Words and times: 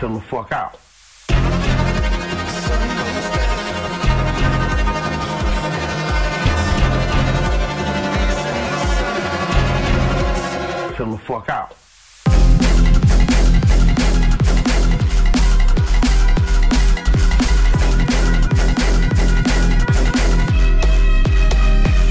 Chill 0.00 0.14
the 0.14 0.20
fuck 0.22 0.50
out. 0.50 0.72
Chill 10.96 11.10
the 11.10 11.18
fuck 11.18 11.48
out. 11.50 11.76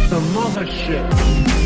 The 0.10 0.20
mothership. 0.36 1.59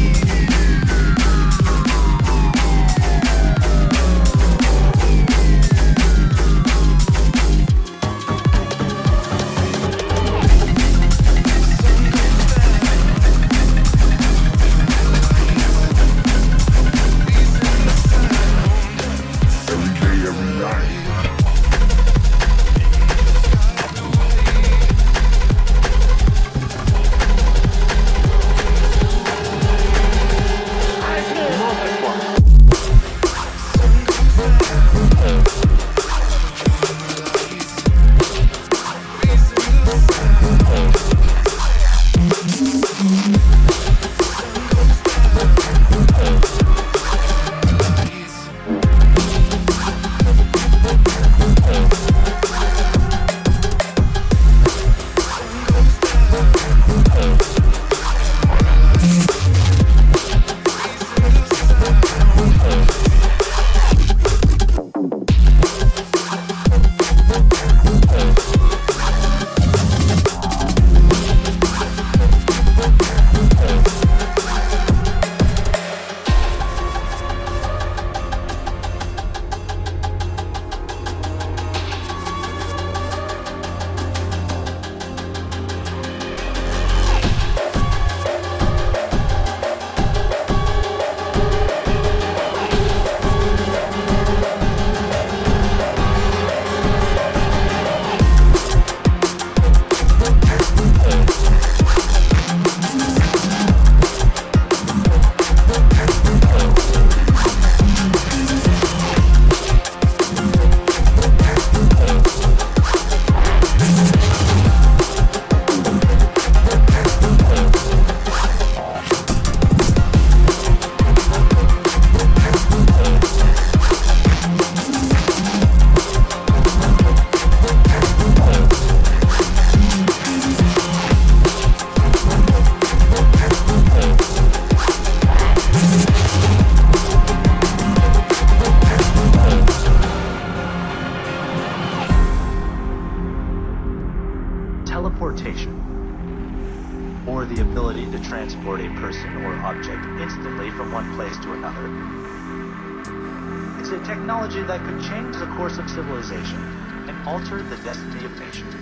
That 154.67 154.79
could 154.85 155.01
change 155.03 155.35
the 155.35 155.47
course 155.57 155.77
of 155.77 155.89
civilization 155.89 156.63
and 157.09 157.27
alter 157.27 157.61
the 157.63 157.75
destiny 157.77 158.23
of 158.25 158.39
nations. 158.39 158.73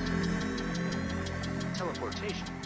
Teleportation 1.76 2.61